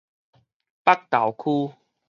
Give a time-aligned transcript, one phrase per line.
[0.83, 1.77] 北投區